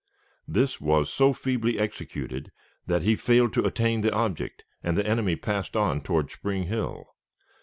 This 0.47 0.81
was 0.81 1.13
so 1.13 1.31
feebly 1.31 1.77
executed 1.77 2.51
that 2.87 3.03
he 3.03 3.15
failed 3.15 3.53
to 3.53 3.67
attain 3.67 4.01
the 4.01 4.11
object, 4.11 4.63
and 4.81 4.97
the 4.97 5.05
enemy 5.05 5.35
passed 5.35 5.75
on 5.75 6.01
toward 6.01 6.31
Spring 6.31 6.63
Hill. 6.63 7.05